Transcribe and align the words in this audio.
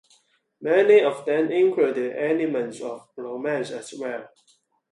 Many 0.61 1.03
of 1.03 1.25
them 1.27 1.51
included 1.51 2.15
elements 2.15 2.81
of 2.81 3.07
romance 3.17 3.69
as 3.69 3.93
well. 3.93 4.29